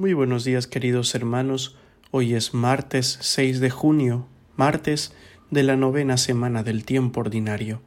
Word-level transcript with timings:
Muy 0.00 0.12
buenos 0.12 0.44
días 0.44 0.68
queridos 0.68 1.12
hermanos, 1.16 1.74
hoy 2.12 2.34
es 2.34 2.54
martes 2.54 3.18
6 3.20 3.58
de 3.58 3.68
junio, 3.68 4.28
martes 4.54 5.12
de 5.50 5.64
la 5.64 5.74
novena 5.74 6.18
semana 6.18 6.62
del 6.62 6.84
tiempo 6.84 7.18
ordinario. 7.18 7.82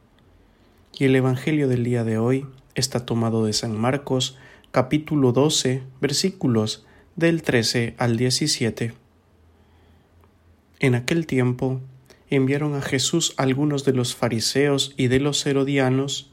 Y 0.98 1.06
el 1.06 1.16
Evangelio 1.16 1.68
del 1.68 1.84
día 1.84 2.04
de 2.04 2.18
hoy 2.18 2.46
está 2.74 3.06
tomado 3.06 3.46
de 3.46 3.54
San 3.54 3.80
Marcos, 3.80 4.36
capítulo 4.72 5.32
12, 5.32 5.84
versículos 6.02 6.84
del 7.16 7.40
13 7.40 7.94
al 7.96 8.18
17. 8.18 8.92
En 10.80 10.94
aquel 10.94 11.26
tiempo 11.26 11.80
enviaron 12.28 12.74
a 12.74 12.82
Jesús 12.82 13.32
algunos 13.38 13.86
de 13.86 13.94
los 13.94 14.14
fariseos 14.14 14.92
y 14.98 15.06
de 15.06 15.18
los 15.18 15.46
herodianos 15.46 16.30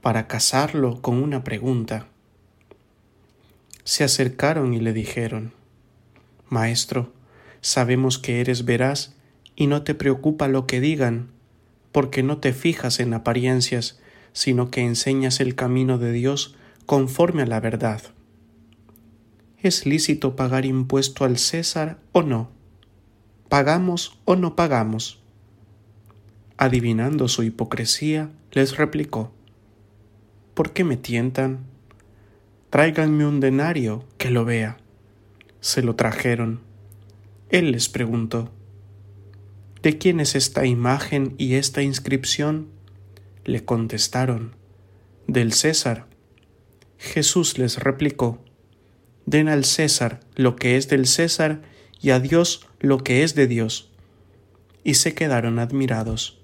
para 0.00 0.28
casarlo 0.28 1.02
con 1.02 1.20
una 1.20 1.42
pregunta 1.42 2.06
se 3.88 4.04
acercaron 4.04 4.74
y 4.74 4.80
le 4.80 4.92
dijeron, 4.92 5.54
Maestro, 6.50 7.10
sabemos 7.62 8.18
que 8.18 8.42
eres 8.42 8.66
veraz 8.66 9.16
y 9.56 9.66
no 9.66 9.82
te 9.82 9.94
preocupa 9.94 10.46
lo 10.46 10.66
que 10.66 10.78
digan, 10.78 11.30
porque 11.90 12.22
no 12.22 12.36
te 12.36 12.52
fijas 12.52 13.00
en 13.00 13.14
apariencias, 13.14 13.98
sino 14.34 14.70
que 14.70 14.82
enseñas 14.82 15.40
el 15.40 15.54
camino 15.54 15.96
de 15.96 16.12
Dios 16.12 16.54
conforme 16.84 17.44
a 17.44 17.46
la 17.46 17.60
verdad. 17.60 18.02
¿Es 19.56 19.86
lícito 19.86 20.36
pagar 20.36 20.66
impuesto 20.66 21.24
al 21.24 21.38
César 21.38 21.98
o 22.12 22.20
no? 22.20 22.50
¿Pagamos 23.48 24.18
o 24.26 24.36
no 24.36 24.54
pagamos? 24.54 25.22
Adivinando 26.58 27.26
su 27.26 27.42
hipocresía, 27.42 28.30
les 28.52 28.76
replicó, 28.76 29.32
¿Por 30.52 30.74
qué 30.74 30.84
me 30.84 30.98
tientan? 30.98 31.77
Tráiganme 32.70 33.24
un 33.24 33.40
denario 33.40 34.04
que 34.18 34.30
lo 34.30 34.44
vea. 34.44 34.76
Se 35.60 35.82
lo 35.82 35.96
trajeron. 35.96 36.60
Él 37.48 37.72
les 37.72 37.88
preguntó, 37.88 38.50
¿De 39.82 39.96
quién 39.96 40.20
es 40.20 40.34
esta 40.34 40.66
imagen 40.66 41.34
y 41.38 41.54
esta 41.54 41.82
inscripción? 41.82 42.68
Le 43.44 43.64
contestaron, 43.64 44.54
del 45.26 45.52
César. 45.52 46.06
Jesús 46.98 47.56
les 47.56 47.78
replicó, 47.78 48.44
Den 49.24 49.48
al 49.48 49.64
César 49.64 50.20
lo 50.34 50.56
que 50.56 50.76
es 50.76 50.88
del 50.88 51.06
César 51.06 51.62
y 52.00 52.10
a 52.10 52.20
Dios 52.20 52.66
lo 52.80 52.98
que 52.98 53.22
es 53.22 53.34
de 53.34 53.46
Dios. 53.46 53.90
Y 54.84 54.94
se 54.94 55.14
quedaron 55.14 55.58
admirados. 55.58 56.38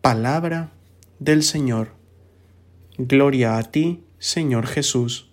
Palabra 0.00 0.72
del 1.18 1.42
Señor. 1.42 1.92
Gloria 2.96 3.58
a 3.58 3.62
ti, 3.70 4.02
Señor 4.18 4.66
Jesús. 4.66 5.28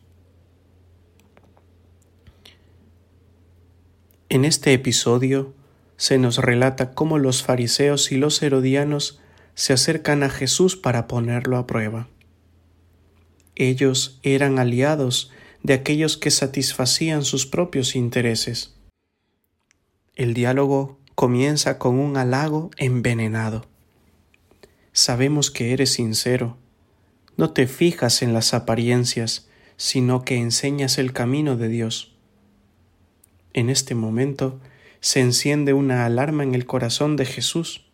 En 4.28 4.44
este 4.44 4.73
episodio 4.73 5.53
se 5.95 6.17
nos 6.17 6.38
relata 6.38 6.94
cómo 6.94 7.17
los 7.17 7.44
fariseos 7.44 8.12
y 8.12 8.17
los 8.17 8.42
herodianos 8.44 9.22
se 9.56 9.72
acercan 9.72 10.22
a 10.22 10.30
Jesús 10.30 10.75
para 10.75 11.08
ponerlo 11.08 11.58
a 11.58 11.66
prueba. 11.66 12.09
Ellos 13.56 14.20
eran 14.22 14.59
aliados 14.59 15.31
de 15.62 15.73
aquellos 15.75 16.18
que 16.18 16.30
satisfacían 16.30 17.23
sus 17.23 17.45
propios 17.45 17.95
intereses. 17.95 18.75
El 20.16 20.34
diálogo 20.34 21.00
comienza 21.16 21.80
con 21.80 22.00
un 22.00 22.18
halago 22.18 22.70
envenenado. 22.75 23.66
Sabemos 24.92 25.52
que 25.52 25.72
eres 25.72 25.94
sincero, 25.94 26.58
no 27.38 27.52
te 27.52 27.67
fijas 27.67 28.22
en 28.22 28.34
las 28.34 28.53
apariencias, 28.53 29.48
sino 29.78 30.23
que 30.23 30.38
enseñas 30.38 30.98
el 30.98 31.14
camino 31.14 31.58
de 31.58 31.67
Dios. 31.67 32.14
En 33.53 33.70
este 33.70 33.95
momento 33.95 34.59
se 35.00 35.20
enciende 35.20 35.73
una 35.73 36.06
alarma 36.06 36.44
en 36.44 36.56
el 36.56 36.66
corazón 36.66 37.16
de 37.16 37.25
Jesús. 37.25 37.86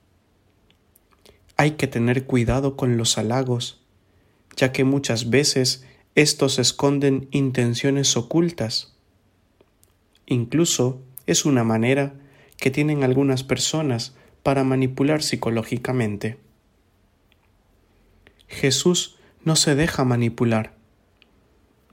Hay 1.57 1.71
que 1.71 1.87
tener 1.87 2.25
cuidado 2.25 2.77
con 2.77 2.97
los 2.97 3.17
halagos, 3.17 3.81
ya 4.55 4.71
que 4.71 4.83
muchas 4.83 5.29
veces 5.29 5.85
estos 6.15 6.59
esconden 6.59 7.27
intenciones 7.31 8.15
ocultas. 8.17 8.95
Incluso 10.25 11.01
es 11.25 11.45
una 11.45 11.63
manera 11.63 12.13
que 12.57 12.71
tienen 12.71 13.03
algunas 13.03 13.43
personas 13.43 14.15
para 14.43 14.63
manipular 14.63 15.23
psicológicamente. 15.23 16.37
Jesús 18.47 19.18
no 19.43 19.55
se 19.55 19.75
deja 19.75 20.03
manipular. 20.03 20.73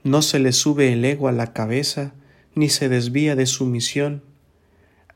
No 0.03 0.21
se 0.21 0.39
le 0.39 0.51
sube 0.51 0.93
el 0.93 1.03
ego 1.05 1.27
a 1.27 1.31
la 1.31 1.53
cabeza 1.53 2.13
ni 2.55 2.69
se 2.69 2.89
desvía 2.89 3.35
de 3.35 3.45
su 3.45 3.65
misión, 3.65 4.23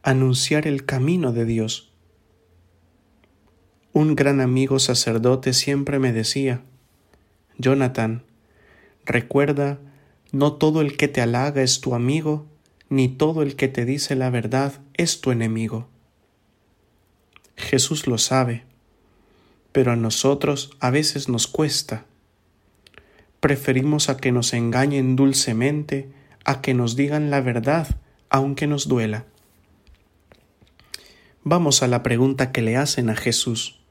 anunciar 0.04 0.68
el 0.68 0.86
camino 0.86 1.32
de 1.32 1.46
Dios. 1.46 1.92
Un 3.94 4.16
gran 4.16 4.42
amigo 4.42 4.80
sacerdote 4.80 5.54
siempre 5.54 6.00
me 6.00 6.14
decía, 6.14 6.62
Jonathan, 7.58 8.24
recuerda, 9.06 9.80
no 10.32 10.54
todo 10.54 10.82
el 10.82 10.98
que 10.98 11.08
te 11.08 11.22
halaga 11.22 11.62
es 11.62 11.82
tu 11.82 11.96
amigo, 11.96 12.46
ni 12.90 13.10
todo 13.10 13.42
el 13.42 13.56
que 13.56 13.68
te 13.68 13.86
dice 13.86 14.16
la 14.16 14.30
verdad 14.30 14.80
es 14.94 15.20
tu 15.20 15.32
enemigo. 15.32 15.88
Jesús 17.56 18.08
lo 18.08 18.18
sabe, 18.18 18.66
pero 19.72 19.92
a 19.92 19.96
nosotros 19.96 20.72
a 20.80 20.90
veces 20.90 21.28
nos 21.28 21.48
cuesta 21.48 22.06
preferimos 23.42 24.08
a 24.08 24.18
que 24.18 24.32
nos 24.32 24.54
engañen 24.54 25.18
dulcemente, 25.18 26.10
a 26.46 26.62
que 26.62 26.74
nos 26.74 26.96
digan 26.96 27.30
la 27.30 27.42
verdad, 27.42 28.00
aunque 28.30 28.68
nos 28.68 28.88
duela. 28.88 29.26
Vamos 31.44 31.82
a 31.82 31.88
la 31.88 32.04
pregunta 32.04 32.52
que 32.52 32.62
le 32.62 32.78
hacen 32.78 33.10
a 33.10 33.16
Jesús. 33.16 33.82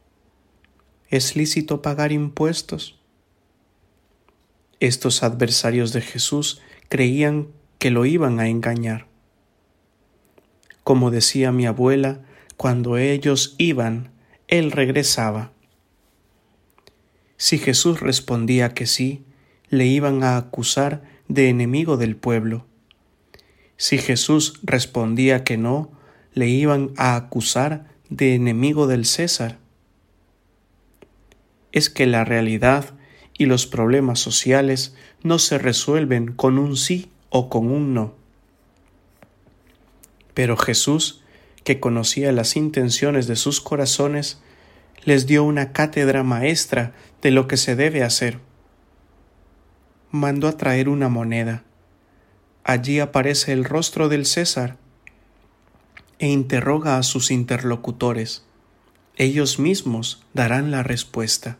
¿Es 1.08 1.34
lícito 1.34 1.82
pagar 1.82 2.12
impuestos? 2.12 3.00
Estos 4.78 5.24
adversarios 5.24 5.92
de 5.92 6.00
Jesús 6.00 6.62
creían 6.88 7.48
que 7.80 7.90
lo 7.90 8.06
iban 8.06 8.38
a 8.38 8.48
engañar. 8.48 9.08
Como 10.84 11.10
decía 11.10 11.50
mi 11.50 11.66
abuela, 11.66 12.20
cuando 12.56 12.98
ellos 12.98 13.56
iban, 13.58 14.12
él 14.46 14.70
regresaba. 14.70 15.52
Si 17.36 17.58
Jesús 17.58 18.00
respondía 18.00 18.74
que 18.74 18.86
sí, 18.86 19.24
le 19.70 19.86
iban 19.86 20.24
a 20.24 20.36
acusar 20.36 21.02
de 21.28 21.48
enemigo 21.48 21.96
del 21.96 22.16
pueblo. 22.16 22.66
Si 23.76 23.98
Jesús 23.98 24.58
respondía 24.62 25.44
que 25.44 25.56
no, 25.56 25.92
le 26.34 26.48
iban 26.48 26.90
a 26.96 27.14
acusar 27.14 27.86
de 28.08 28.34
enemigo 28.34 28.88
del 28.88 29.06
César. 29.06 29.58
Es 31.70 31.88
que 31.88 32.06
la 32.06 32.24
realidad 32.24 32.94
y 33.38 33.46
los 33.46 33.66
problemas 33.66 34.18
sociales 34.18 34.94
no 35.22 35.38
se 35.38 35.56
resuelven 35.56 36.32
con 36.32 36.58
un 36.58 36.76
sí 36.76 37.08
o 37.30 37.48
con 37.48 37.70
un 37.70 37.94
no. 37.94 38.14
Pero 40.34 40.56
Jesús, 40.56 41.22
que 41.62 41.78
conocía 41.78 42.32
las 42.32 42.56
intenciones 42.56 43.28
de 43.28 43.36
sus 43.36 43.60
corazones, 43.60 44.42
les 45.04 45.26
dio 45.26 45.44
una 45.44 45.72
cátedra 45.72 46.24
maestra 46.24 46.92
de 47.22 47.30
lo 47.30 47.46
que 47.46 47.56
se 47.56 47.76
debe 47.76 48.02
hacer 48.02 48.49
mandó 50.10 50.48
a 50.48 50.56
traer 50.56 50.88
una 50.88 51.08
moneda. 51.08 51.62
Allí 52.64 53.00
aparece 53.00 53.52
el 53.52 53.64
rostro 53.64 54.08
del 54.08 54.26
César 54.26 54.76
e 56.18 56.28
interroga 56.28 56.98
a 56.98 57.02
sus 57.02 57.30
interlocutores. 57.30 58.44
Ellos 59.16 59.58
mismos 59.58 60.22
darán 60.34 60.70
la 60.70 60.82
respuesta. 60.82 61.58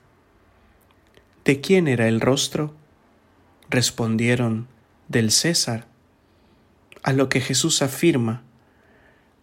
¿De 1.45 1.61
quién 1.61 1.89
era 1.89 2.09
el 2.09 2.21
rostro? 2.21 2.75
Respondieron, 3.71 4.69
del 5.09 5.31
César. 5.31 5.87
A 7.03 7.13
lo 7.13 7.29
que 7.29 7.41
Jesús 7.41 7.83
afirma, 7.83 8.43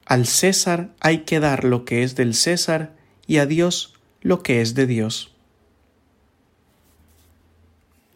al 0.05 0.25
César 0.25 0.89
hay 0.99 1.19
que 1.19 1.39
dar 1.39 1.63
lo 1.63 1.85
que 1.85 2.03
es 2.03 2.15
del 2.15 2.33
César 2.33 2.95
y 3.25 3.37
a 3.37 3.45
Dios 3.45 3.93
lo 4.21 4.43
que 4.43 4.61
es 4.61 4.73
de 4.73 4.85
Dios 4.85 5.36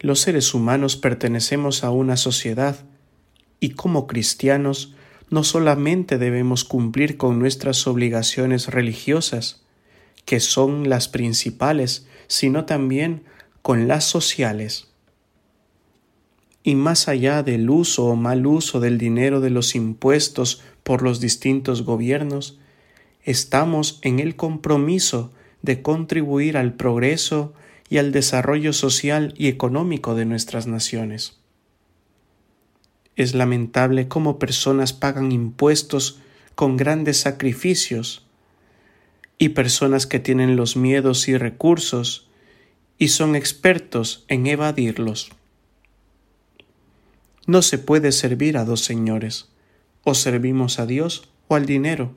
los 0.02 0.20
seres 0.20 0.54
humanos 0.54 0.98
pertenecemos 0.98 1.84
a 1.84 1.92
una 1.92 2.18
sociedad 2.18 2.76
y 3.60 3.72
como 3.72 4.08
cristianos 4.08 4.96
no 5.30 5.44
solamente 5.44 6.18
debemos 6.18 6.66
cumplir 6.66 7.18
con 7.18 7.40
nuestras 7.40 7.88
obligaciones 7.88 8.68
religiosas, 8.68 9.64
que 10.26 10.40
son 10.40 10.90
las 10.90 11.08
principales, 11.08 12.08
sino 12.28 12.66
también 12.66 13.24
con 13.62 13.88
las 13.88 14.04
sociales. 14.04 14.90
Y 16.64 16.76
más 16.76 17.08
allá 17.08 17.44
del 17.44 17.70
uso 17.70 18.06
o 18.06 18.16
mal 18.16 18.46
uso 18.46 18.80
del 18.80 18.98
dinero 18.98 19.40
de 19.40 19.52
los 19.52 19.76
impuestos 19.76 20.62
por 20.84 21.02
los 21.02 21.20
distintos 21.20 21.84
gobiernos, 21.84 22.60
estamos 23.24 24.00
en 24.02 24.20
el 24.20 24.36
compromiso 24.36 25.32
de 25.62 25.82
contribuir 25.82 26.58
al 26.58 26.74
progreso 26.74 27.54
y 27.92 27.98
al 27.98 28.14
desarrollo 28.14 28.72
social 28.72 29.34
y 29.38 29.50
económico 29.50 30.16
de 30.16 30.24
nuestras 30.24 30.66
naciones. 30.66 31.42
Es 33.18 33.36
lamentable 33.36 34.08
cómo 34.08 34.40
personas 34.40 34.94
pagan 34.94 35.34
impuestos 35.34 36.22
con 36.56 36.78
grandes 36.78 37.18
sacrificios 37.18 38.26
y 39.38 39.50
personas 39.50 40.08
que 40.08 40.20
tienen 40.20 40.56
los 40.56 40.78
miedos 40.78 41.28
y 41.28 41.38
recursos 41.38 42.30
y 42.98 43.10
son 43.10 43.36
expertos 43.36 44.24
en 44.30 44.48
evadirlos. 44.48 45.32
No 47.46 47.62
se 47.62 47.78
puede 47.78 48.14
servir 48.14 48.56
a 48.56 48.64
dos 48.64 48.80
señores, 48.80 49.50
o 50.06 50.14
servimos 50.14 50.80
a 50.80 50.86
Dios 50.86 51.30
o 51.50 51.56
al 51.56 51.66
dinero. 51.66 52.16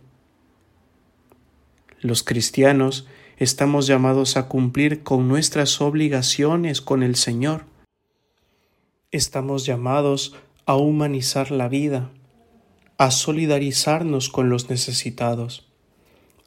Los 2.00 2.22
cristianos 2.22 3.08
estamos 3.38 3.86
llamados 3.86 4.36
a 4.36 4.48
cumplir 4.48 5.02
con 5.02 5.28
nuestras 5.28 5.80
obligaciones 5.80 6.80
con 6.80 7.02
el 7.02 7.16
Señor. 7.16 7.64
Estamos 9.10 9.66
llamados 9.66 10.34
a 10.66 10.76
humanizar 10.76 11.50
la 11.50 11.68
vida, 11.68 12.10
a 12.98 13.10
solidarizarnos 13.10 14.28
con 14.28 14.48
los 14.48 14.70
necesitados, 14.70 15.66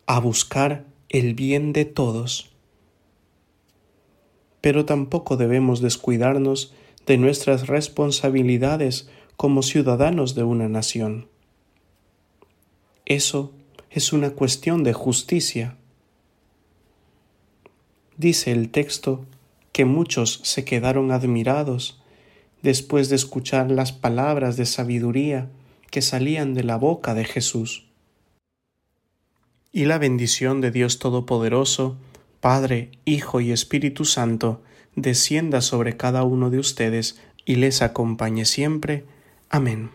a 0.06 0.19
buscar 0.19 0.86
el 1.10 1.34
bien 1.34 1.74
de 1.74 1.86
todos. 1.86 2.50
Pero 4.62 4.86
tampoco 4.86 5.38
debemos 5.38 5.81
descuidarnos 5.81 6.74
de 7.06 7.18
nuestras 7.18 7.68
responsabilidades 7.68 9.10
como 9.38 9.62
ciudadanos 9.62 10.36
de 10.36 10.44
una 10.44 10.68
nación. 10.68 11.28
Eso 13.06 13.54
es 13.89 14.12
una 14.12 14.31
cuestión 14.31 14.84
de 14.84 14.94
justicia. 14.94 15.78
Dice 18.17 18.51
el 18.51 18.69
texto 18.69 19.25
que 19.71 19.85
muchos 19.85 20.39
se 20.43 20.65
quedaron 20.65 21.11
admirados 21.11 22.01
después 22.63 23.09
de 23.09 23.15
escuchar 23.15 23.69
las 23.69 23.91
palabras 23.91 24.57
de 24.57 24.65
sabiduría 24.65 25.49
que 25.91 26.01
salían 26.01 26.55
de 26.55 26.63
la 26.63 26.77
boca 26.77 27.13
de 27.13 27.25
Jesús. 27.25 27.85
Y 29.71 29.85
la 29.85 29.99
bendición 29.99 30.61
de 30.61 30.71
Dios 30.71 30.97
Todopoderoso, 30.97 31.97
Padre, 32.39 32.89
Hijo 33.05 33.39
y 33.39 33.51
Espíritu 33.51 34.03
Santo, 34.05 34.63
descienda 34.95 35.61
sobre 35.61 35.95
cada 35.95 36.23
uno 36.23 36.49
de 36.49 36.57
ustedes 36.57 37.21
y 37.45 37.55
les 37.55 37.83
acompañe 37.83 38.45
siempre. 38.45 39.05
Amén. 39.49 39.91